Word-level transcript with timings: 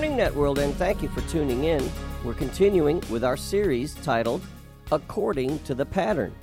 Morning, 0.00 0.16
Networld, 0.16 0.56
and 0.56 0.74
thank 0.76 1.02
you 1.02 1.10
for 1.10 1.20
tuning 1.28 1.64
in. 1.64 1.86
We're 2.24 2.32
continuing 2.32 3.02
with 3.10 3.22
our 3.22 3.36
series 3.36 3.92
titled 3.96 4.40
According 4.90 5.58
to 5.64 5.74
the 5.74 5.84
Pattern. 5.84 6.34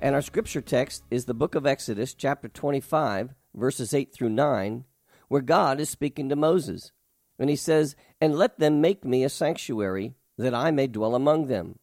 And 0.00 0.14
our 0.14 0.22
scripture 0.22 0.62
text 0.62 1.04
is 1.10 1.26
the 1.26 1.34
book 1.34 1.54
of 1.54 1.66
Exodus, 1.66 2.14
chapter 2.14 2.48
25, 2.48 3.34
verses 3.54 3.92
8 3.92 4.14
through 4.14 4.30
9, 4.30 4.86
where 5.28 5.42
God 5.42 5.80
is 5.80 5.90
speaking 5.90 6.30
to 6.30 6.34
Moses. 6.34 6.92
And 7.38 7.50
he 7.50 7.56
says, 7.56 7.94
And 8.22 8.36
let 8.36 8.58
them 8.58 8.80
make 8.80 9.04
me 9.04 9.22
a 9.22 9.28
sanctuary, 9.28 10.14
that 10.38 10.54
I 10.54 10.70
may 10.70 10.86
dwell 10.86 11.14
among 11.14 11.48
them, 11.48 11.78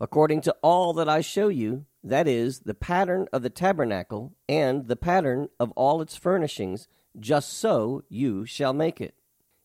according 0.00 0.40
to 0.40 0.56
all 0.60 0.92
that 0.94 1.08
I 1.08 1.20
show 1.20 1.46
you, 1.46 1.86
that 2.02 2.26
is, 2.26 2.62
the 2.64 2.74
pattern 2.74 3.28
of 3.32 3.42
the 3.42 3.50
tabernacle, 3.50 4.32
and 4.48 4.88
the 4.88 4.96
pattern 4.96 5.50
of 5.60 5.70
all 5.76 6.02
its 6.02 6.16
furnishings, 6.16 6.88
just 7.16 7.52
so 7.52 8.02
you 8.08 8.44
shall 8.44 8.72
make 8.72 9.00
it. 9.00 9.14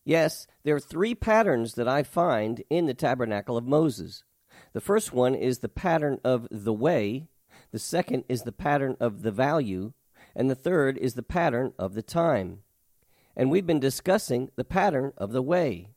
Yes, 0.08 0.46
there 0.64 0.74
are 0.74 0.80
three 0.80 1.14
patterns 1.14 1.74
that 1.74 1.86
I 1.86 2.02
find 2.02 2.62
in 2.70 2.86
the 2.86 2.94
tabernacle 2.94 3.58
of 3.58 3.66
Moses. 3.66 4.24
The 4.72 4.80
first 4.80 5.12
one 5.12 5.34
is 5.34 5.58
the 5.58 5.68
pattern 5.68 6.18
of 6.24 6.48
the 6.50 6.72
way, 6.72 7.28
the 7.72 7.78
second 7.78 8.24
is 8.26 8.40
the 8.40 8.50
pattern 8.50 8.96
of 9.00 9.20
the 9.20 9.30
value, 9.30 9.92
and 10.34 10.48
the 10.48 10.54
third 10.54 10.96
is 10.96 11.12
the 11.12 11.22
pattern 11.22 11.74
of 11.78 11.92
the 11.92 12.00
time. 12.00 12.60
And 13.36 13.50
we've 13.50 13.66
been 13.66 13.80
discussing 13.80 14.50
the 14.56 14.64
pattern 14.64 15.12
of 15.18 15.32
the 15.32 15.42
way. 15.42 15.90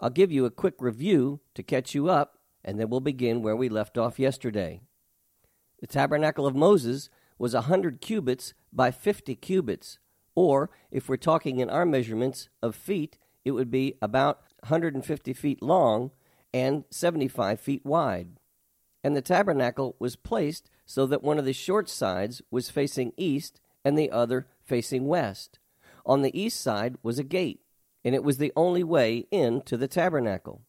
I'll 0.00 0.10
give 0.10 0.32
you 0.32 0.44
a 0.44 0.50
quick 0.50 0.74
review 0.80 1.38
to 1.54 1.62
catch 1.62 1.94
you 1.94 2.08
up, 2.08 2.38
and 2.64 2.80
then 2.80 2.90
we'll 2.90 2.98
begin 2.98 3.42
where 3.42 3.54
we 3.54 3.68
left 3.68 3.96
off 3.96 4.18
yesterday. 4.18 4.80
The 5.78 5.86
tabernacle 5.86 6.48
of 6.48 6.56
Moses 6.56 7.10
was 7.38 7.54
a 7.54 7.58
100 7.58 8.00
cubits 8.00 8.54
by 8.72 8.90
50 8.90 9.36
cubits, 9.36 10.00
or, 10.34 10.68
if 10.90 11.08
we're 11.08 11.16
talking 11.16 11.60
in 11.60 11.70
our 11.70 11.86
measurements 11.86 12.48
of 12.60 12.74
feet, 12.74 13.18
it 13.44 13.52
would 13.52 13.70
be 13.70 13.96
about 14.00 14.42
150 14.60 15.32
feet 15.32 15.62
long 15.62 16.10
and 16.54 16.84
75 16.90 17.60
feet 17.60 17.84
wide. 17.84 18.38
And 19.04 19.16
the 19.16 19.22
tabernacle 19.22 19.96
was 19.98 20.16
placed 20.16 20.70
so 20.86 21.06
that 21.06 21.22
one 21.22 21.38
of 21.38 21.44
the 21.44 21.52
short 21.52 21.88
sides 21.88 22.42
was 22.50 22.70
facing 22.70 23.12
east 23.16 23.60
and 23.84 23.98
the 23.98 24.10
other 24.10 24.46
facing 24.62 25.06
west. 25.06 25.58
On 26.06 26.22
the 26.22 26.38
east 26.38 26.60
side 26.60 26.96
was 27.02 27.18
a 27.18 27.24
gate, 27.24 27.60
and 28.04 28.14
it 28.14 28.24
was 28.24 28.38
the 28.38 28.52
only 28.56 28.84
way 28.84 29.26
into 29.30 29.76
the 29.76 29.88
tabernacle. 29.88 30.62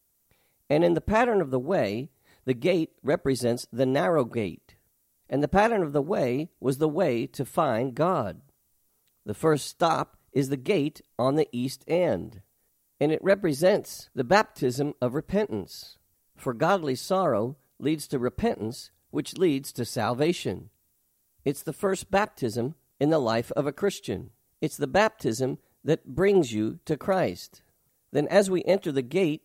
And 0.70 0.84
in 0.84 0.94
the 0.94 1.02
pattern 1.02 1.42
of 1.42 1.52
the 1.52 1.60
way, 1.60 2.10
the 2.46 2.54
gate 2.54 2.92
represents 3.04 3.68
the 3.72 3.86
narrow 3.86 4.26
gate, 4.26 4.76
and 5.30 5.44
the 5.44 5.48
pattern 5.48 5.84
of 5.84 5.94
the 5.94 6.02
way 6.02 6.50
was 6.60 6.78
the 6.78 6.90
way 6.90 7.26
to 7.28 7.46
find 7.46 7.96
God. 7.96 8.42
The 9.26 9.34
first 9.34 9.68
stop 9.68 10.18
is 10.32 10.50
the 10.50 10.58
gate 10.58 11.02
on 11.18 11.36
the 11.36 11.48
east 11.52 11.84
end 11.88 12.42
and 13.00 13.12
it 13.12 13.24
represents 13.24 14.10
the 14.16 14.24
baptism 14.24 14.94
of 15.02 15.14
repentance. 15.14 15.98
For 16.36 16.54
godly 16.54 16.96
sorrow 16.96 17.58
leads 17.80 18.08
to 18.10 18.20
repentance, 18.20 18.92
which 19.12 19.38
leads 19.38 19.72
to 19.74 19.86
salvation. 19.86 20.70
It's 21.46 21.64
the 21.64 21.74
first 21.74 22.10
baptism 22.10 22.76
in 23.00 23.10
the 23.10 23.20
life 23.20 23.52
of 23.52 23.68
a 23.68 23.74
Christian. 23.74 24.32
It's 24.62 24.78
the 24.78 24.88
baptism 24.88 25.60
that 25.84 26.16
brings 26.16 26.54
you 26.54 26.80
to 26.86 26.98
Christ. 26.98 27.62
Then, 28.12 28.28
as 28.28 28.50
we 28.50 28.64
enter 28.64 28.92
the 28.92 29.02
gate, 29.02 29.42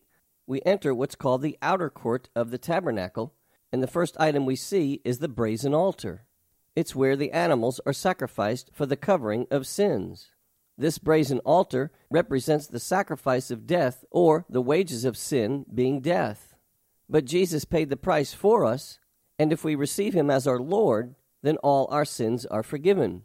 we 0.47 0.63
enter 0.65 0.95
what's 0.95 1.15
called 1.15 1.43
the 1.43 1.59
outer 1.61 1.91
court 1.91 2.29
of 2.35 2.51
the 2.51 2.59
tabernacle, 2.59 3.35
and 3.73 3.83
the 3.83 3.87
first 3.87 4.17
item 4.21 4.47
we 4.47 4.57
see 4.57 5.01
is 5.05 5.19
the 5.19 5.29
brazen 5.29 5.75
altar. 5.75 6.25
It's 6.77 6.95
where 6.95 7.17
the 7.17 7.33
animals 7.33 7.81
are 7.85 7.93
sacrificed 7.93 8.71
for 8.73 8.87
the 8.87 8.97
covering 8.97 9.47
of 9.51 9.67
sins. 9.67 10.31
This 10.81 10.99
brazen 10.99 11.41
altar 11.41 11.91
represents 12.09 12.69
the 12.69 12.79
sacrifice 12.79 13.51
of 13.51 13.67
death 13.67 14.05
or 14.13 14.47
the 14.49 14.63
wages 14.63 15.05
of 15.05 15.17
sin 15.17 15.67
being 15.75 16.01
death. 16.01 16.55
But 17.09 17.25
Jesus 17.25 17.65
paid 17.65 17.91
the 17.91 17.97
price 17.97 18.33
for 18.33 18.65
us, 18.65 19.01
and 19.41 19.53
if 19.53 19.65
we 19.65 19.75
receive 19.75 20.15
him 20.15 20.31
as 20.31 20.47
our 20.47 20.61
Lord, 20.61 21.17
then 21.43 21.57
all 21.59 21.89
our 21.91 22.05
sins 22.05 22.47
are 22.47 22.63
forgiven. 22.63 23.25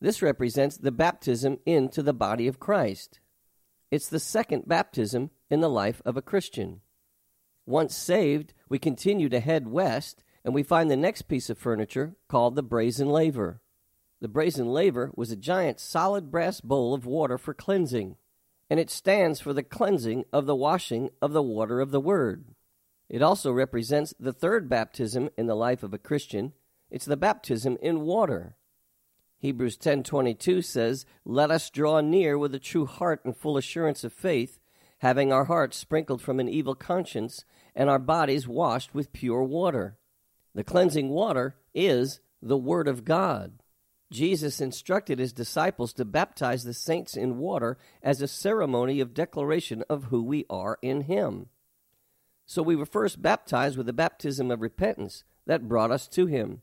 This 0.00 0.20
represents 0.20 0.76
the 0.76 0.90
baptism 0.90 1.58
into 1.64 2.02
the 2.02 2.12
body 2.12 2.48
of 2.48 2.58
Christ. 2.58 3.20
It's 3.92 4.08
the 4.08 4.18
second 4.18 4.66
baptism 4.66 5.30
in 5.48 5.60
the 5.60 5.70
life 5.70 6.02
of 6.04 6.16
a 6.16 6.22
Christian. 6.22 6.80
Once 7.66 7.94
saved, 7.94 8.52
we 8.68 8.80
continue 8.80 9.28
to 9.28 9.38
head 9.38 9.68
west, 9.68 10.24
and 10.44 10.52
we 10.52 10.64
find 10.64 10.90
the 10.90 10.96
next 10.96 11.22
piece 11.22 11.48
of 11.48 11.56
furniture 11.56 12.16
called 12.28 12.56
the 12.56 12.62
brazen 12.64 13.08
laver. 13.08 13.60
The 14.24 14.28
brazen 14.28 14.72
laver 14.72 15.10
was 15.14 15.30
a 15.30 15.36
giant 15.36 15.78
solid 15.78 16.30
brass 16.30 16.62
bowl 16.62 16.94
of 16.94 17.04
water 17.04 17.36
for 17.36 17.52
cleansing, 17.52 18.16
and 18.70 18.80
it 18.80 18.88
stands 18.88 19.38
for 19.38 19.52
the 19.52 19.62
cleansing 19.62 20.24
of 20.32 20.46
the 20.46 20.56
washing 20.56 21.10
of 21.20 21.34
the 21.34 21.42
water 21.42 21.78
of 21.78 21.90
the 21.90 22.00
Word. 22.00 22.54
It 23.10 23.20
also 23.20 23.52
represents 23.52 24.14
the 24.18 24.32
third 24.32 24.66
baptism 24.66 25.28
in 25.36 25.44
the 25.46 25.54
life 25.54 25.82
of 25.82 25.92
a 25.92 25.98
Christian. 25.98 26.54
It's 26.90 27.04
the 27.04 27.18
baptism 27.18 27.76
in 27.82 28.00
water. 28.00 28.56
Hebrews 29.40 29.76
10:22 29.76 30.62
says, 30.62 31.04
"Let 31.26 31.50
us 31.50 31.68
draw 31.68 32.00
near 32.00 32.38
with 32.38 32.54
a 32.54 32.58
true 32.58 32.86
heart 32.86 33.22
and 33.26 33.36
full 33.36 33.58
assurance 33.58 34.04
of 34.04 34.14
faith, 34.14 34.58
having 35.00 35.32
our 35.32 35.44
hearts 35.44 35.76
sprinkled 35.76 36.22
from 36.22 36.40
an 36.40 36.48
evil 36.48 36.74
conscience 36.74 37.44
and 37.74 37.90
our 37.90 37.98
bodies 37.98 38.48
washed 38.48 38.94
with 38.94 39.12
pure 39.12 39.42
water." 39.42 39.98
The 40.54 40.64
cleansing 40.64 41.10
water 41.10 41.56
is 41.74 42.20
the 42.40 42.56
word 42.56 42.88
of 42.88 43.04
God. 43.04 43.60
Jesus 44.14 44.60
instructed 44.60 45.18
his 45.18 45.32
disciples 45.32 45.92
to 45.94 46.04
baptize 46.04 46.62
the 46.62 46.72
saints 46.72 47.16
in 47.16 47.36
water 47.36 47.76
as 48.00 48.22
a 48.22 48.28
ceremony 48.28 49.00
of 49.00 49.12
declaration 49.12 49.82
of 49.90 50.04
who 50.04 50.22
we 50.22 50.46
are 50.48 50.78
in 50.82 51.02
him. 51.02 51.48
So 52.46 52.62
we 52.62 52.76
were 52.76 52.86
first 52.86 53.20
baptized 53.20 53.76
with 53.76 53.86
the 53.86 53.92
baptism 53.92 54.52
of 54.52 54.62
repentance 54.62 55.24
that 55.46 55.66
brought 55.66 55.90
us 55.90 56.06
to 56.08 56.26
him. 56.26 56.62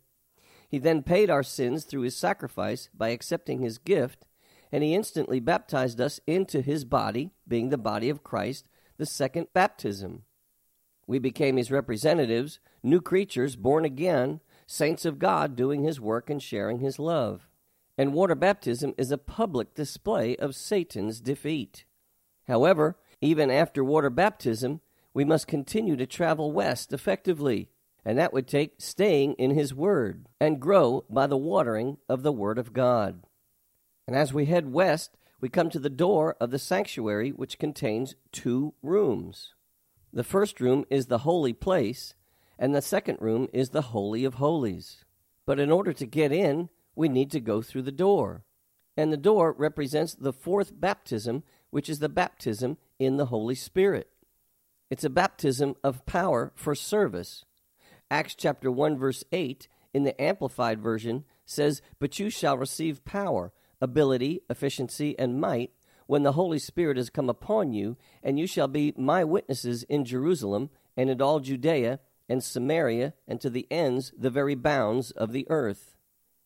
He 0.69 0.79
then 0.79 1.03
paid 1.03 1.29
our 1.29 1.43
sins 1.43 1.83
through 1.83 2.03
his 2.03 2.15
sacrifice 2.15 2.89
by 2.93 3.09
accepting 3.09 3.59
his 3.59 3.77
gift, 3.77 4.25
and 4.71 4.81
he 4.81 4.95
instantly 4.95 5.41
baptized 5.41 5.99
us 5.99 6.21
into 6.25 6.61
his 6.61 6.85
body, 6.85 7.31
being 7.45 7.67
the 7.67 7.77
body 7.77 8.09
of 8.09 8.23
Christ, 8.23 8.69
the 8.97 9.05
second 9.05 9.47
baptism. 9.53 10.23
We 11.05 11.19
became 11.19 11.57
his 11.57 11.69
representatives, 11.69 12.61
new 12.81 13.01
creatures 13.01 13.57
born 13.57 13.83
again, 13.83 14.39
saints 14.71 15.03
of 15.03 15.19
God 15.19 15.55
doing 15.55 15.83
his 15.83 15.99
work 15.99 16.29
and 16.29 16.41
sharing 16.41 16.79
his 16.79 16.97
love. 16.97 17.49
And 17.97 18.13
water 18.13 18.35
baptism 18.35 18.93
is 18.97 19.11
a 19.11 19.17
public 19.17 19.75
display 19.75 20.37
of 20.37 20.55
Satan's 20.55 21.19
defeat. 21.19 21.83
However, 22.47 22.97
even 23.19 23.51
after 23.51 23.83
water 23.83 24.09
baptism, 24.09 24.79
we 25.13 25.25
must 25.25 25.45
continue 25.45 25.97
to 25.97 26.05
travel 26.05 26.53
west 26.53 26.93
effectively, 26.93 27.69
and 28.05 28.17
that 28.17 28.31
would 28.31 28.47
take 28.47 28.75
staying 28.79 29.33
in 29.33 29.51
his 29.51 29.75
word 29.75 30.27
and 30.39 30.61
grow 30.61 31.03
by 31.09 31.27
the 31.27 31.37
watering 31.37 31.97
of 32.07 32.23
the 32.23 32.31
word 32.31 32.57
of 32.57 32.71
God. 32.71 33.23
And 34.07 34.15
as 34.15 34.33
we 34.33 34.45
head 34.45 34.71
west, 34.71 35.17
we 35.41 35.49
come 35.49 35.69
to 35.69 35.79
the 35.79 35.89
door 35.89 36.37
of 36.39 36.49
the 36.49 36.59
sanctuary, 36.59 37.31
which 37.31 37.59
contains 37.59 38.15
two 38.31 38.73
rooms. 38.81 39.53
The 40.13 40.23
first 40.23 40.61
room 40.61 40.85
is 40.89 41.07
the 41.07 41.19
holy 41.19 41.53
place, 41.53 42.15
and 42.61 42.75
the 42.75 42.81
second 42.81 43.17
room 43.19 43.49
is 43.51 43.69
the 43.69 43.81
Holy 43.81 44.23
of 44.23 44.35
Holies. 44.35 45.03
But 45.47 45.59
in 45.59 45.71
order 45.71 45.93
to 45.93 46.05
get 46.05 46.31
in, 46.31 46.69
we 46.95 47.09
need 47.09 47.31
to 47.31 47.39
go 47.39 47.63
through 47.63 47.81
the 47.81 47.91
door. 47.91 48.43
And 48.95 49.11
the 49.11 49.17
door 49.17 49.51
represents 49.51 50.13
the 50.13 50.31
fourth 50.31 50.79
baptism, 50.79 51.41
which 51.71 51.89
is 51.89 51.97
the 51.97 52.07
baptism 52.07 52.77
in 52.99 53.17
the 53.17 53.25
Holy 53.25 53.55
Spirit. 53.55 54.09
It's 54.91 55.03
a 55.03 55.09
baptism 55.09 55.75
of 55.83 56.05
power 56.05 56.53
for 56.55 56.75
service. 56.75 57.45
Acts 58.11 58.35
chapter 58.35 58.69
1 58.71 58.95
verse 58.95 59.23
8 59.31 59.67
in 59.91 60.03
the 60.03 60.21
amplified 60.21 60.79
version 60.79 61.25
says, 61.45 61.81
"But 61.97 62.19
you 62.19 62.29
shall 62.29 62.59
receive 62.59 63.03
power, 63.03 63.51
ability, 63.81 64.43
efficiency 64.51 65.17
and 65.17 65.41
might 65.41 65.73
when 66.05 66.21
the 66.21 66.33
Holy 66.33 66.59
Spirit 66.59 66.97
has 66.97 67.09
come 67.09 67.29
upon 67.29 67.73
you, 67.73 67.97
and 68.21 68.37
you 68.37 68.45
shall 68.45 68.67
be 68.67 68.93
my 68.95 69.23
witnesses 69.23 69.81
in 69.83 70.05
Jerusalem 70.05 70.69
and 70.95 71.09
in 71.09 71.21
all 71.21 71.39
Judea 71.39 71.99
and 72.31 72.43
Samaria 72.43 73.13
and 73.27 73.41
to 73.41 73.49
the 73.49 73.67
ends 73.69 74.13
the 74.17 74.29
very 74.29 74.55
bounds 74.55 75.11
of 75.11 75.33
the 75.33 75.45
earth." 75.49 75.97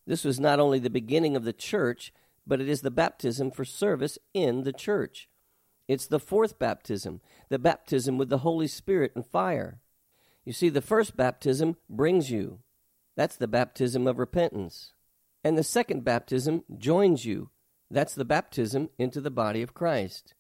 This 0.06 0.26
was 0.26 0.40
not 0.40 0.60
only 0.60 0.80
the 0.80 0.90
beginning 0.90 1.36
of 1.36 1.44
the 1.44 1.54
church, 1.54 2.12
but 2.48 2.60
it 2.60 2.68
is 2.68 2.82
the 2.82 2.92
baptism 2.92 3.52
for 3.52 3.64
service 3.64 4.18
in 4.34 4.64
the 4.64 4.74
church. 4.74 5.30
It's 5.88 6.08
the 6.08 6.20
fourth 6.20 6.58
baptism, 6.58 7.22
the 7.50 7.60
baptism 7.60 8.18
with 8.18 8.30
the 8.30 8.40
Holy 8.40 8.68
Spirit 8.68 9.12
and 9.16 9.26
fire. 9.26 9.80
You 10.44 10.54
see, 10.54 10.70
the 10.70 10.82
first 10.82 11.16
baptism 11.16 11.78
brings 11.90 12.32
you. 12.32 12.60
That's 13.16 13.36
the 13.36 13.48
baptism 13.48 14.08
of 14.08 14.20
repentance. 14.20 14.94
And 15.44 15.58
the 15.58 15.64
second 15.64 16.04
baptism 16.04 16.64
joins 16.76 17.26
you. 17.26 17.50
That's 17.90 18.16
the 18.16 18.26
baptism 18.26 18.90
into 18.98 19.22
the 19.22 19.32
body 19.32 19.62
of 19.62 19.76
Christ. 19.76 20.34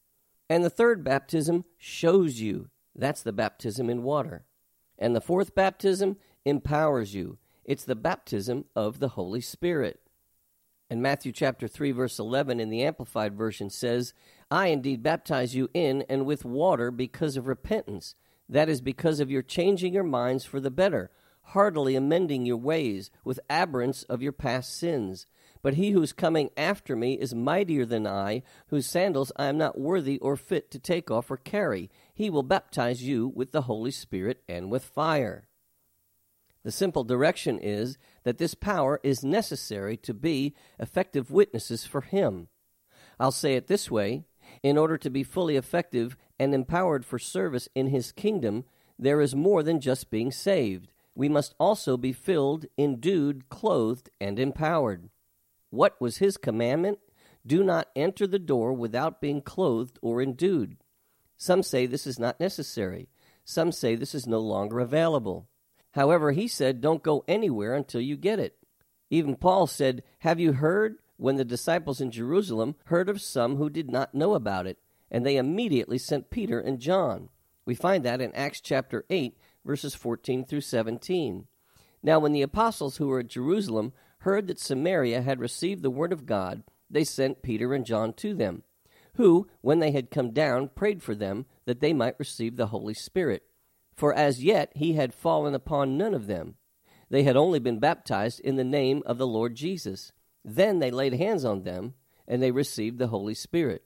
And 0.50 0.64
the 0.64 0.70
third 0.70 1.04
baptism 1.04 1.66
shows 1.78 2.40
you. 2.40 2.70
That's 2.96 3.22
the 3.22 3.34
baptism 3.34 3.90
in 3.90 4.04
water. 4.04 4.46
And 4.98 5.16
the 5.16 5.22
fourth 5.22 5.56
baptism 5.56 6.18
empowers 6.46 7.14
you. 7.14 7.38
It's 7.64 7.84
the 7.84 7.96
baptism 7.96 8.66
of 8.76 9.00
the 9.00 9.10
Holy 9.10 9.42
Spirit. 9.42 10.00
And 10.90 11.02
Matthew 11.02 11.32
chapter 11.32 11.68
3 11.68 11.92
verse 11.92 12.20
11 12.20 12.60
in 12.60 12.70
the 12.70 12.84
amplified 12.84 13.36
version 13.36 13.70
says, 13.70 14.14
"I 14.52 14.68
indeed 14.68 15.02
baptize 15.02 15.56
you 15.56 15.70
in 15.74 16.04
and 16.04 16.26
with 16.26 16.46
water 16.46 16.92
because 16.92 17.38
of 17.38 17.48
repentance, 17.48 18.16
that 18.48 18.70
is 18.70 18.82
because 18.82 19.20
of 19.20 19.32
your 19.32 19.42
changing 19.42 19.94
your 19.94 20.04
minds 20.04 20.46
for 20.46 20.60
the 20.60 20.70
better, 20.70 21.10
heartily 21.42 21.96
amending 21.96 22.46
your 22.46 22.58
ways 22.58 23.10
with 23.24 23.40
abhorrence 23.50 24.04
of 24.04 24.22
your 24.22 24.32
past 24.32 24.76
sins. 24.76 25.26
But 25.66 25.74
he 25.74 25.94
who 25.94 26.04
is 26.04 26.14
coming 26.14 26.52
after 26.56 26.96
me 26.96 27.16
is 27.16 27.34
mightier 27.34 27.88
than 27.88 28.06
I, 28.06 28.44
whose 28.68 28.86
sandals 28.86 29.32
I 29.36 29.48
am 29.48 29.58
not 29.58 29.80
worthy 29.80 30.20
or 30.20 30.36
fit 30.36 30.70
to 30.70 30.78
take 30.78 31.10
off 31.10 31.32
or 31.32 31.38
carry. 31.38 31.90
He 32.14 32.30
will 32.30 32.44
baptize 32.44 33.02
you 33.02 33.28
with 33.30 33.52
the 33.52 33.64
Holy 33.64 33.90
Spirit 33.90 34.44
and 34.48 34.70
with 34.70 34.86
fire." 34.86 35.48
The 36.62 36.72
simple 36.72 37.04
direction 37.04 37.58
is 37.58 37.98
that 38.26 38.38
this 38.38 38.54
power 38.54 39.00
is 39.02 39.24
necessary 39.24 39.98
to 39.98 40.14
be 40.14 40.54
effective 40.78 41.32
witnesses 41.32 41.84
for 41.84 42.02
Him. 42.02 42.48
I'll 43.20 43.32
say 43.32 43.56
it 43.56 43.66
this 43.66 43.90
way 43.90 44.24
in 44.62 44.78
order 44.78 45.00
to 45.00 45.10
be 45.10 45.24
fully 45.24 45.56
effective 45.56 46.16
and 46.38 46.54
empowered 46.54 47.08
for 47.08 47.18
service 47.18 47.68
in 47.74 47.88
His 47.88 48.12
kingdom, 48.12 48.66
there 49.00 49.20
is 49.20 49.34
more 49.34 49.64
than 49.64 49.82
just 49.82 50.12
being 50.12 50.30
saved. 50.30 50.92
We 51.16 51.28
must 51.28 51.56
also 51.60 51.98
be 51.98 52.14
filled, 52.14 52.68
endued, 52.78 53.50
clothed, 53.50 54.12
and 54.22 54.38
empowered. 54.38 55.10
What 55.76 56.00
was 56.00 56.18
His 56.18 56.38
commandment? 56.38 57.00
Do 57.46 57.64
not 57.64 57.90
enter 57.96 58.26
the 58.26 58.40
door 58.40 58.74
without 58.74 59.22
being 59.22 59.42
clothed 59.42 60.00
or 60.02 60.22
endued. 60.22 60.78
Some 61.38 61.62
say 61.62 61.86
this 61.86 62.08
is 62.08 62.18
not 62.18 62.40
necessary. 62.40 63.10
Some 63.44 63.72
say 63.72 63.96
this 63.96 64.16
is 64.16 64.26
no 64.26 64.40
longer 64.40 64.80
available. 64.80 65.48
However, 65.92 66.32
he 66.32 66.48
said, 66.48 66.82
Don't 66.82 67.04
go 67.04 67.24
anywhere 67.28 67.76
until 67.76 68.02
you 68.02 68.18
get 68.18 68.40
it. 68.40 68.58
Even 69.10 69.36
Paul 69.36 69.68
said, 69.68 70.02
Have 70.20 70.40
you 70.40 70.54
heard? 70.54 70.98
When 71.18 71.38
the 71.38 71.46
disciples 71.46 72.02
in 72.02 72.12
Jerusalem 72.12 72.76
heard 72.86 73.08
of 73.08 73.22
some 73.22 73.56
who 73.56 73.70
did 73.70 73.90
not 73.90 74.14
know 74.14 74.34
about 74.34 74.68
it, 74.68 74.78
and 75.10 75.26
they 75.26 75.38
immediately 75.38 75.98
sent 75.98 76.30
Peter 76.30 76.60
and 76.60 76.80
John. 76.80 77.30
We 77.66 77.76
find 77.76 78.04
that 78.04 78.20
in 78.20 78.36
Acts 78.36 78.60
chapter 78.60 79.06
8, 79.10 79.38
verses 79.64 79.96
14 79.96 80.44
through 80.44 80.62
17. 80.62 81.48
Now, 82.04 82.20
when 82.20 82.34
the 82.34 82.42
apostles 82.42 82.98
who 82.98 83.08
were 83.08 83.20
at 83.20 83.28
Jerusalem 83.28 83.94
heard 84.26 84.48
that 84.48 84.60
Samaria 84.60 85.22
had 85.22 85.40
received 85.40 85.82
the 85.82 85.90
word 85.90 86.12
of 86.12 86.26
God, 86.26 86.64
they 86.90 87.04
sent 87.04 87.42
Peter 87.42 87.74
and 87.74 87.86
John 87.86 88.14
to 88.14 88.34
them, 88.34 88.64
who, 89.16 89.48
when 89.62 89.80
they 89.80 89.92
had 89.92 90.12
come 90.12 90.32
down, 90.32 90.70
prayed 90.76 91.02
for 91.02 91.16
them 91.16 91.46
that 91.66 91.80
they 91.80 91.94
might 91.94 92.20
receive 92.20 92.58
the 92.58 92.68
Holy 92.68 92.94
Spirit 92.94 93.44
for 93.96 94.14
as 94.14 94.44
yet 94.44 94.72
he 94.76 94.94
had 94.94 95.14
fallen 95.14 95.56
upon 95.56 95.98
none 95.98 96.14
of 96.14 96.28
them. 96.28 96.56
They 97.10 97.24
had 97.24 97.38
only 97.38 97.60
been 97.60 97.80
baptized 97.80 98.42
in 98.42 98.58
the 98.58 98.64
name 98.64 99.02
of 99.06 99.18
the 99.18 99.28
Lord 99.28 99.56
Jesus. 99.56 100.12
Then 100.44 100.80
they 100.80 100.92
laid 100.92 101.14
hands 101.14 101.46
on 101.46 101.64
them, 101.64 101.94
and 102.28 102.44
they 102.44 102.52
received 102.52 102.98
the 102.98 103.08
Holy 103.08 103.34
Spirit. 103.34 103.84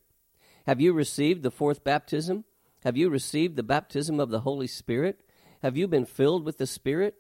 Have 0.66 0.82
you 0.82 0.94
received 0.94 1.44
the 1.44 1.52
fourth 1.52 1.84
baptism? 1.84 2.46
Have 2.84 2.98
you 2.98 3.10
received 3.10 3.56
the 3.56 3.64
baptism 3.64 4.20
of 4.20 4.30
the 4.30 4.42
Holy 4.42 4.68
Spirit? 4.68 5.22
Have 5.62 5.78
you 5.78 5.88
been 5.88 6.06
filled 6.06 6.44
with 6.44 6.58
the 6.58 6.68
Spirit? 6.68 7.16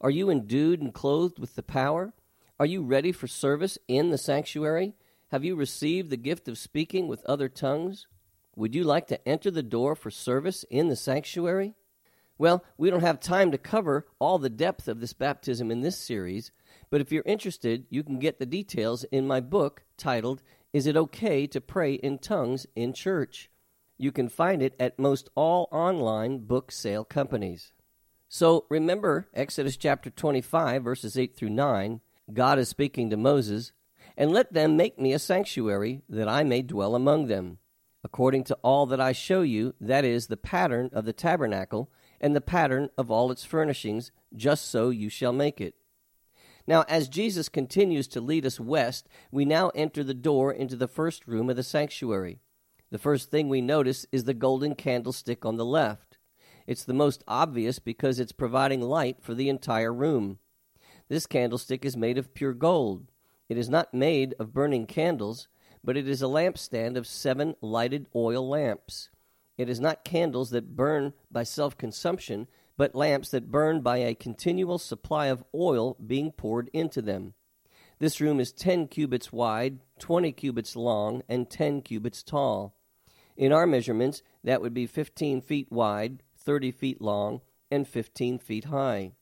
Are 0.00 0.10
you 0.10 0.28
endued 0.28 0.82
and 0.82 0.92
clothed 0.92 1.38
with 1.38 1.54
the 1.54 1.62
power? 1.62 2.12
Are 2.60 2.66
you 2.66 2.82
ready 2.82 3.10
for 3.10 3.26
service 3.26 3.78
in 3.88 4.10
the 4.10 4.18
sanctuary? 4.18 4.94
Have 5.32 5.42
you 5.42 5.56
received 5.56 6.10
the 6.10 6.16
gift 6.16 6.46
of 6.46 6.56
speaking 6.56 7.08
with 7.08 7.24
other 7.24 7.48
tongues? 7.48 8.06
Would 8.54 8.76
you 8.76 8.84
like 8.84 9.08
to 9.08 9.28
enter 9.28 9.50
the 9.50 9.62
door 9.62 9.96
for 9.96 10.08
service 10.08 10.64
in 10.70 10.86
the 10.86 10.94
sanctuary? 10.94 11.74
Well, 12.38 12.64
we 12.78 12.90
don't 12.90 13.00
have 13.00 13.18
time 13.18 13.50
to 13.50 13.58
cover 13.58 14.06
all 14.20 14.38
the 14.38 14.50
depth 14.50 14.86
of 14.86 15.00
this 15.00 15.12
baptism 15.12 15.72
in 15.72 15.80
this 15.80 15.98
series, 15.98 16.52
but 16.90 17.00
if 17.00 17.10
you're 17.10 17.24
interested, 17.26 17.86
you 17.90 18.04
can 18.04 18.20
get 18.20 18.38
the 18.38 18.46
details 18.46 19.02
in 19.10 19.26
my 19.26 19.40
book 19.40 19.82
titled, 19.96 20.40
Is 20.72 20.86
It 20.86 20.96
Okay 20.96 21.48
to 21.48 21.60
Pray 21.60 21.94
in 21.94 22.18
Tongues 22.18 22.68
in 22.76 22.92
Church? 22.92 23.50
You 23.98 24.12
can 24.12 24.28
find 24.28 24.62
it 24.62 24.76
at 24.78 24.96
most 24.96 25.28
all 25.34 25.68
online 25.72 26.38
book 26.38 26.70
sale 26.70 27.04
companies. 27.04 27.72
So 28.28 28.66
remember 28.70 29.28
Exodus 29.34 29.76
chapter 29.76 30.08
25, 30.08 30.84
verses 30.84 31.18
8 31.18 31.34
through 31.34 31.50
9. 31.50 32.00
God 32.32 32.58
is 32.58 32.68
speaking 32.68 33.10
to 33.10 33.16
Moses, 33.16 33.72
and 34.16 34.32
let 34.32 34.52
them 34.52 34.76
make 34.76 34.98
me 34.98 35.12
a 35.12 35.18
sanctuary 35.18 36.02
that 36.08 36.28
I 36.28 36.42
may 36.42 36.62
dwell 36.62 36.94
among 36.94 37.26
them, 37.26 37.58
according 38.02 38.44
to 38.44 38.58
all 38.62 38.86
that 38.86 39.00
I 39.00 39.12
show 39.12 39.42
you, 39.42 39.74
that 39.80 40.04
is, 40.04 40.26
the 40.26 40.36
pattern 40.36 40.90
of 40.92 41.04
the 41.04 41.12
tabernacle 41.12 41.90
and 42.20 42.34
the 42.34 42.40
pattern 42.40 42.90
of 42.96 43.10
all 43.10 43.30
its 43.30 43.44
furnishings, 43.44 44.10
just 44.34 44.70
so 44.70 44.90
you 44.90 45.08
shall 45.08 45.32
make 45.32 45.60
it. 45.60 45.74
Now, 46.66 46.84
as 46.88 47.08
Jesus 47.08 47.50
continues 47.50 48.08
to 48.08 48.20
lead 48.20 48.46
us 48.46 48.58
west, 48.58 49.06
we 49.30 49.44
now 49.44 49.70
enter 49.74 50.02
the 50.02 50.14
door 50.14 50.50
into 50.52 50.76
the 50.76 50.88
first 50.88 51.26
room 51.26 51.50
of 51.50 51.56
the 51.56 51.62
sanctuary. 51.62 52.40
The 52.90 52.98
first 52.98 53.30
thing 53.30 53.48
we 53.48 53.60
notice 53.60 54.06
is 54.12 54.24
the 54.24 54.34
golden 54.34 54.74
candlestick 54.74 55.44
on 55.44 55.56
the 55.56 55.64
left. 55.64 56.16
It's 56.66 56.84
the 56.84 56.94
most 56.94 57.22
obvious 57.28 57.78
because 57.78 58.18
it's 58.18 58.32
providing 58.32 58.80
light 58.80 59.18
for 59.20 59.34
the 59.34 59.50
entire 59.50 59.92
room. 59.92 60.38
This 61.08 61.26
candlestick 61.26 61.84
is 61.84 61.96
made 61.96 62.16
of 62.16 62.32
pure 62.34 62.54
gold. 62.54 63.10
It 63.48 63.58
is 63.58 63.68
not 63.68 63.92
made 63.92 64.34
of 64.38 64.54
burning 64.54 64.86
candles, 64.86 65.48
but 65.82 65.96
it 65.96 66.08
is 66.08 66.22
a 66.22 66.26
lampstand 66.26 66.96
of 66.96 67.06
seven 67.06 67.54
lighted 67.60 68.06
oil 68.14 68.48
lamps. 68.48 69.10
It 69.58 69.68
is 69.68 69.80
not 69.80 70.04
candles 70.04 70.50
that 70.50 70.74
burn 70.74 71.12
by 71.30 71.42
self 71.42 71.76
consumption, 71.76 72.48
but 72.76 72.94
lamps 72.94 73.30
that 73.30 73.50
burn 73.50 73.82
by 73.82 73.98
a 73.98 74.14
continual 74.14 74.78
supply 74.78 75.26
of 75.26 75.44
oil 75.54 75.96
being 76.04 76.32
poured 76.32 76.70
into 76.72 77.02
them. 77.02 77.34
This 77.98 78.20
room 78.20 78.40
is 78.40 78.52
10 78.52 78.88
cubits 78.88 79.32
wide, 79.32 79.80
20 80.00 80.32
cubits 80.32 80.74
long, 80.74 81.22
and 81.28 81.48
10 81.48 81.82
cubits 81.82 82.22
tall. 82.22 82.74
In 83.36 83.52
our 83.52 83.66
measurements, 83.66 84.22
that 84.42 84.60
would 84.60 84.74
be 84.74 84.86
15 84.86 85.42
feet 85.42 85.70
wide, 85.70 86.22
30 86.36 86.70
feet 86.72 87.00
long, 87.00 87.40
and 87.70 87.86
15 87.86 88.38
feet 88.38 88.64
high. 88.64 89.12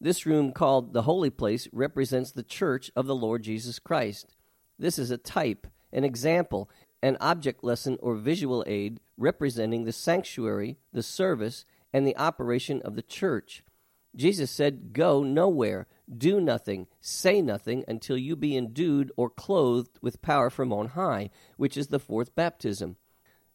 This 0.00 0.26
room, 0.26 0.52
called 0.52 0.92
the 0.92 1.02
Holy 1.02 1.30
Place, 1.30 1.66
represents 1.72 2.30
the 2.30 2.44
church 2.44 2.90
of 2.94 3.06
the 3.06 3.16
Lord 3.16 3.42
Jesus 3.42 3.80
Christ. 3.80 4.36
This 4.78 4.98
is 4.98 5.10
a 5.10 5.18
type, 5.18 5.66
an 5.92 6.04
example, 6.04 6.70
an 7.02 7.16
object 7.20 7.64
lesson 7.64 7.98
or 8.00 8.14
visual 8.14 8.62
aid 8.66 9.00
representing 9.16 9.84
the 9.84 9.92
sanctuary, 9.92 10.76
the 10.92 11.02
service, 11.02 11.64
and 11.92 12.06
the 12.06 12.16
operation 12.16 12.80
of 12.82 12.94
the 12.94 13.02
church. 13.02 13.64
Jesus 14.14 14.50
said, 14.50 14.92
Go 14.92 15.22
nowhere, 15.22 15.86
do 16.16 16.40
nothing, 16.40 16.86
say 17.00 17.42
nothing 17.42 17.84
until 17.88 18.16
you 18.16 18.36
be 18.36 18.56
endued 18.56 19.12
or 19.16 19.28
clothed 19.28 19.98
with 20.00 20.22
power 20.22 20.48
from 20.48 20.72
on 20.72 20.88
high, 20.88 21.30
which 21.56 21.76
is 21.76 21.88
the 21.88 21.98
fourth 21.98 22.34
baptism. 22.34 22.96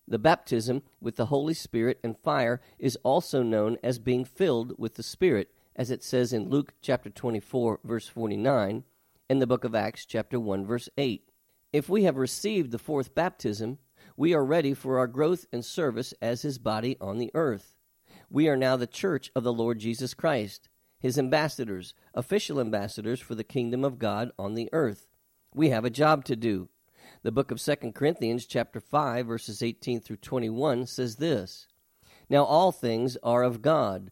The 0.08 0.20
baptism 0.20 0.84
with 1.00 1.16
the 1.16 1.28
Holy 1.28 1.54
Spirit 1.54 2.00
and 2.04 2.18
fire 2.18 2.60
is 2.78 2.98
also 3.04 3.44
known 3.44 3.78
as 3.82 4.00
being 4.00 4.26
filled 4.26 4.74
with 4.78 4.96
the 4.96 5.04
Spirit, 5.04 5.50
as 5.76 5.92
it 5.92 6.04
says 6.04 6.34
in 6.34 6.50
Luke 6.50 6.74
chapter 6.82 7.10
24, 7.10 7.80
verse 7.84 8.08
49, 8.08 8.84
and 9.30 9.42
the 9.42 9.48
book 9.48 9.64
of 9.64 9.74
Acts 9.74 10.06
chapter 10.06 10.40
1, 10.40 10.66
verse 10.66 10.90
8. 10.98 11.30
If 11.72 11.90
we 11.90 12.04
have 12.04 12.18
received 12.18 12.72
the 12.72 12.78
fourth 12.78 13.16
baptism, 13.16 13.80
we 14.16 14.34
are 14.34 14.46
ready 14.46 14.74
for 14.74 15.00
our 15.00 15.08
growth 15.08 15.46
and 15.52 15.66
service 15.66 16.14
as 16.22 16.44
his 16.44 16.60
body 16.60 16.98
on 17.02 17.18
the 17.18 17.32
earth. 17.34 17.76
We 18.30 18.48
are 18.48 18.58
now 18.58 18.78
the 18.78 18.88
church 18.88 19.32
of 19.36 19.44
the 19.44 19.54
Lord 19.54 19.80
Jesus 19.80 20.14
Christ, 20.14 20.70
his 21.00 21.18
ambassadors, 21.18 21.94
official 22.14 22.60
ambassadors 22.60 23.20
for 23.20 23.36
the 23.36 23.44
kingdom 23.44 23.84
of 23.84 24.00
God 24.00 24.32
on 24.38 24.54
the 24.54 24.70
earth. 24.72 25.08
We 25.54 25.70
have 25.70 25.86
a 25.86 25.90
job 25.90 26.26
to 26.26 26.36
do. 26.36 26.70
The 27.24 27.32
book 27.32 27.52
of 27.52 27.62
2 27.62 27.92
Corinthians 27.94 28.46
chapter 28.46 28.80
5 28.80 29.26
verses 29.26 29.62
18 29.62 30.00
through 30.00 30.18
21 30.18 30.86
says 30.86 31.18
this: 31.18 31.68
Now 32.30 32.44
all 32.44 32.72
things 32.72 33.18
are 33.24 33.44
of 33.44 33.62
God, 33.62 34.12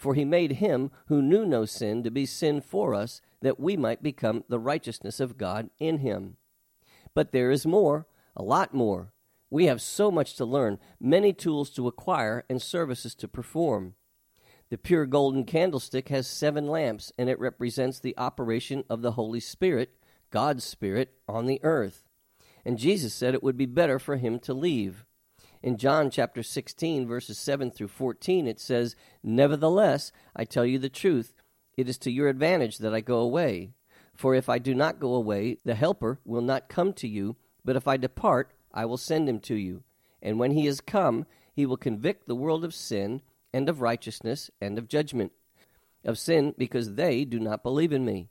For 0.00 0.14
he 0.14 0.24
made 0.24 0.52
him 0.52 0.90
who 1.08 1.20
knew 1.20 1.44
no 1.44 1.66
sin 1.66 2.02
to 2.04 2.10
be 2.10 2.24
sin 2.24 2.62
for 2.62 2.94
us, 2.94 3.20
that 3.42 3.60
we 3.60 3.76
might 3.76 4.02
become 4.02 4.44
the 4.48 4.58
righteousness 4.58 5.20
of 5.20 5.36
God 5.36 5.68
in 5.78 5.98
him. 5.98 6.38
But 7.12 7.32
there 7.32 7.50
is 7.50 7.66
more, 7.66 8.06
a 8.34 8.42
lot 8.42 8.72
more. 8.72 9.12
We 9.50 9.66
have 9.66 9.82
so 9.82 10.10
much 10.10 10.36
to 10.36 10.46
learn, 10.46 10.78
many 10.98 11.34
tools 11.34 11.68
to 11.72 11.86
acquire, 11.86 12.44
and 12.48 12.62
services 12.62 13.14
to 13.16 13.28
perform. 13.28 13.94
The 14.70 14.78
pure 14.78 15.04
golden 15.04 15.44
candlestick 15.44 16.08
has 16.08 16.26
seven 16.26 16.66
lamps, 16.66 17.12
and 17.18 17.28
it 17.28 17.38
represents 17.38 18.00
the 18.00 18.16
operation 18.16 18.84
of 18.88 19.02
the 19.02 19.12
Holy 19.12 19.40
Spirit, 19.40 19.90
God's 20.30 20.64
Spirit, 20.64 21.12
on 21.28 21.44
the 21.44 21.60
earth. 21.62 22.08
And 22.64 22.78
Jesus 22.78 23.12
said 23.12 23.34
it 23.34 23.42
would 23.42 23.58
be 23.58 23.66
better 23.66 23.98
for 23.98 24.16
him 24.16 24.38
to 24.40 24.54
leave. 24.54 25.04
In 25.62 25.76
John 25.76 26.10
chapter 26.10 26.42
16, 26.42 27.06
verses 27.06 27.38
7 27.38 27.70
through 27.70 27.88
14, 27.88 28.46
it 28.46 28.58
says, 28.58 28.96
Nevertheless, 29.22 30.10
I 30.34 30.44
tell 30.44 30.64
you 30.64 30.78
the 30.78 30.88
truth, 30.88 31.34
it 31.76 31.86
is 31.88 31.98
to 31.98 32.10
your 32.10 32.28
advantage 32.28 32.78
that 32.78 32.94
I 32.94 33.00
go 33.00 33.18
away. 33.18 33.72
For 34.14 34.34
if 34.34 34.48
I 34.48 34.58
do 34.58 34.74
not 34.74 35.00
go 35.00 35.14
away, 35.14 35.58
the 35.64 35.74
Helper 35.74 36.18
will 36.24 36.40
not 36.40 36.70
come 36.70 36.94
to 36.94 37.08
you, 37.08 37.36
but 37.62 37.76
if 37.76 37.86
I 37.86 37.98
depart, 37.98 38.52
I 38.72 38.86
will 38.86 38.96
send 38.96 39.28
him 39.28 39.38
to 39.40 39.54
you. 39.54 39.82
And 40.22 40.38
when 40.38 40.52
he 40.52 40.66
is 40.66 40.80
come, 40.80 41.26
he 41.52 41.66
will 41.66 41.76
convict 41.76 42.26
the 42.26 42.34
world 42.34 42.64
of 42.64 42.74
sin 42.74 43.20
and 43.52 43.68
of 43.68 43.80
righteousness, 43.80 44.50
and 44.60 44.78
of 44.78 44.88
judgment. 44.88 45.32
Of 46.04 46.18
sin, 46.18 46.54
because 46.56 46.94
they 46.94 47.24
do 47.24 47.38
not 47.40 47.62
believe 47.62 47.92
in 47.92 48.04
me. 48.04 48.28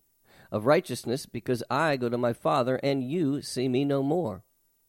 Of 0.51 0.65
righteousness, 0.65 1.25
because 1.25 1.61
I 1.69 1.97
go 1.97 2.09
to 2.09 2.17
my 2.17 2.33
Father, 2.33 2.77
and 2.81 3.03
you 3.03 3.41
see 3.41 3.67
me 3.67 3.85
no 3.85 4.01
more. 4.01 4.43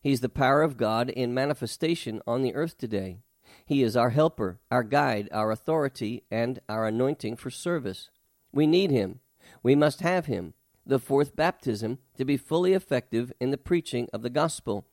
He 0.00 0.12
is 0.12 0.20
the 0.20 0.28
power 0.28 0.62
of 0.62 0.76
God 0.76 1.10
in 1.10 1.34
manifestation 1.34 2.20
on 2.26 2.42
the 2.42 2.54
earth 2.54 2.78
today. 2.78 3.18
He 3.64 3.82
is 3.82 3.96
our 3.96 4.10
helper, 4.10 4.60
our 4.70 4.82
guide, 4.82 5.28
our 5.32 5.50
authority, 5.50 6.24
and 6.30 6.60
our 6.68 6.86
anointing 6.86 7.36
for 7.36 7.50
service. 7.50 8.10
We 8.52 8.66
need 8.66 8.90
him. 8.90 9.20
We 9.62 9.74
must 9.74 10.00
have 10.00 10.26
him, 10.26 10.54
the 10.86 10.98
fourth 10.98 11.34
baptism, 11.34 11.98
to 12.16 12.24
be 12.24 12.36
fully 12.36 12.72
effective 12.72 13.32
in 13.40 13.50
the 13.50 13.58
preaching 13.58 14.08
of 14.12 14.22
the 14.22 14.30
gospel, 14.30 14.86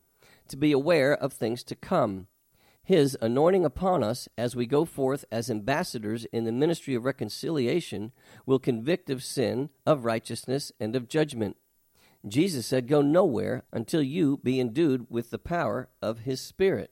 to 0.47 0.57
be 0.57 0.71
aware 0.71 1.13
of 1.13 1.33
things 1.33 1.63
to 1.63 1.75
come, 1.75 2.27
his 2.85 3.17
anointing 3.19 3.65
upon 3.65 4.03
us 4.03 4.29
as 4.37 4.55
we 4.55 4.67
go 4.67 4.85
forth 4.85 5.25
as 5.31 5.49
ambassadors 5.49 6.25
in 6.25 6.43
the 6.43 6.51
ministry 6.51 6.93
of 6.93 7.03
reconciliation 7.03 8.11
will 8.45 8.59
convict 8.59 9.09
of 9.09 9.23
sin, 9.23 9.71
of 9.87 10.05
righteousness, 10.05 10.71
and 10.79 10.95
of 10.95 11.09
judgment. 11.09 11.57
Jesus 12.27 12.65
said, 12.65 12.87
Go 12.87 13.01
nowhere 13.01 13.65
until 13.71 14.01
you 14.01 14.37
be 14.37 14.59
endued 14.59 15.05
with 15.09 15.29
the 15.29 15.37
power 15.37 15.89
of 16.01 16.19
His 16.19 16.41
Spirit. 16.41 16.91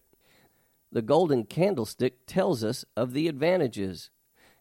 The 0.91 1.01
golden 1.01 1.45
candlestick 1.45 2.27
tells 2.27 2.63
us 2.63 2.85
of 2.95 3.13
the 3.13 3.27
advantages. 3.27 4.11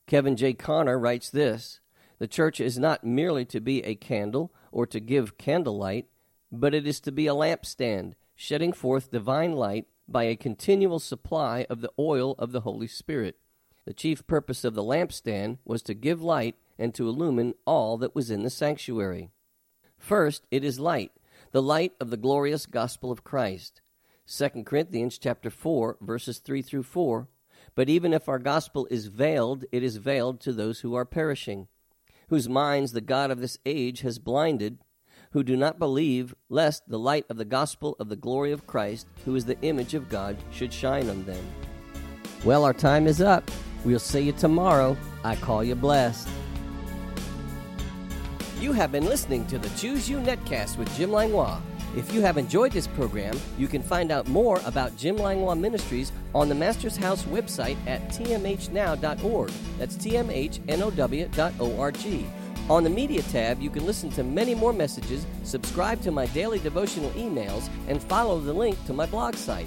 Kevin 0.07 0.35
J. 0.35 0.55
Conner 0.55 0.99
writes 0.99 1.29
this 1.29 1.81
The 2.19 2.26
church 2.26 2.59
is 2.59 2.79
not 2.79 3.05
merely 3.05 3.45
to 3.47 3.61
be 3.61 3.85
a 3.85 3.95
candle 3.95 4.52
or 4.71 4.87
to 4.87 4.99
give 4.99 5.37
candlelight, 5.37 6.07
but 6.50 6.75
it 6.75 6.87
is 6.87 7.00
to 7.00 7.12
be 7.12 7.26
a 7.26 7.35
lampstand, 7.35 8.14
shedding 8.35 8.73
forth 8.73 9.11
divine 9.11 9.52
light 9.52 9.87
by 10.09 10.25
a 10.25 10.37
continual 10.37 10.99
supply 10.99 11.67
of 11.69 11.83
the 11.83 11.93
oil 11.99 12.35
of 12.38 12.52
the 12.52 12.61
Holy 12.61 12.87
Spirit. 12.87 13.37
The 13.85 13.93
chief 13.93 14.26
purpose 14.26 14.64
of 14.64 14.75
the 14.75 14.83
lampstand 14.83 15.59
was 15.64 15.83
to 15.83 15.95
give 15.95 16.23
light 16.23 16.57
and 16.79 16.95
to 16.95 17.09
illumine 17.09 17.55
all 17.67 17.99
that 17.99 18.14
was 18.14 18.31
in 18.31 18.43
the 18.43 18.50
sanctuary. 18.50 19.31
First, 20.03 20.43
it 20.51 20.65
is 20.65 20.81
light, 20.81 21.13
the 21.53 21.63
light 21.63 21.93
of 22.01 22.11
the 22.11 22.17
glorious 22.17 22.67
gospel 22.67 23.13
of 23.13 23.23
Christ. 23.23 23.81
2 24.27 24.65
Corinthians 24.65 25.17
chapter 25.17 25.49
4 25.49 25.99
verses 26.01 26.41
3 26.41 26.61
through 26.61 26.83
4. 26.83 27.29
But 27.77 27.89
even 27.89 28.13
if 28.13 28.29
our 28.29 28.41
gospel 28.41 28.89
is 28.91 29.07
veiled, 29.07 29.65
it 29.71 29.85
is 29.85 29.99
veiled 29.99 30.41
to 30.41 30.53
those 30.53 30.81
who 30.81 30.97
are 30.97 31.05
perishing, 31.05 31.69
whose 32.31 32.49
minds 32.49 32.93
the 32.93 33.01
God 33.01 33.31
of 33.31 33.41
this 33.41 33.59
age 33.65 34.01
has 34.01 34.19
blinded 34.19 34.79
who 35.31 35.43
do 35.43 35.57
not 35.57 35.79
believe, 35.79 36.35
lest 36.51 36.89
the 36.89 36.99
light 36.99 37.25
of 37.31 37.39
the 37.39 37.45
gospel 37.45 37.97
of 37.99 38.09
the 38.09 38.17
glory 38.17 38.53
of 38.53 38.67
Christ, 38.67 39.07
who 39.25 39.35
is 39.35 39.45
the 39.45 39.61
image 39.63 39.95
of 39.95 40.11
God, 40.11 40.37
should 40.51 40.73
shine 40.73 41.09
on 41.09 41.25
them. 41.25 41.43
Well, 42.45 42.65
our 42.65 42.75
time 42.75 43.07
is 43.07 43.23
up. 43.23 43.51
We'll 43.85 43.99
see 43.99 44.21
you 44.21 44.33
tomorrow. 44.33 44.97
I 45.25 45.37
call 45.37 45.65
you 45.65 45.75
blessed. 45.75 46.29
You 48.62 48.71
have 48.71 48.92
been 48.92 49.07
listening 49.07 49.45
to 49.49 49.59
the 49.59 49.69
Choose 49.71 50.09
You 50.09 50.19
Netcast 50.19 50.78
with 50.78 50.97
Jim 50.97 51.11
Langlois. 51.11 51.61
If 51.97 52.14
you 52.14 52.21
have 52.21 52.38
enjoyed 52.38 52.71
this 52.71 52.87
program, 52.87 53.37
you 53.59 53.66
can 53.66 53.83
find 53.83 54.12
out 54.12 54.28
more 54.28 54.61
about 54.64 54.97
Jim 54.97 55.16
Langlois 55.16 55.57
Ministries 55.57 56.12
on 56.33 56.49
the 56.49 56.54
Master's 56.54 56.97
House 56.97 57.25
website 57.25 57.76
at 57.88 58.09
tmhnow.org. 58.11 59.50
That's 59.78 59.97
tmhnow.org 59.97 61.26
on 62.71 62.85
the 62.85 62.90
Media 62.90 63.23
tab, 63.23 63.61
you 63.61 63.71
can 63.71 63.85
listen 63.85 64.09
to 64.11 64.23
many 64.23 64.54
more 64.54 64.73
messages, 64.73 65.26
subscribe 65.42 66.00
to 66.02 66.12
my 66.12 66.26
daily 66.26 66.61
devotional 66.61 67.11
emails, 67.11 67.69
and 67.88 68.00
follow 68.00 68.38
the 68.38 68.52
link 68.52 68.78
to 68.87 68.92
my 68.92 69.07
blog 69.07 69.35
site. 69.35 69.66